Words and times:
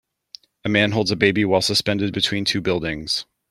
A 0.65 0.67
man 0.67 0.93
holds 0.93 1.11
a 1.11 1.15
baby 1.15 1.45
while 1.45 1.61
suspended 1.61 2.11
between 2.11 2.43
two 2.43 2.59
buildings. 2.59 3.25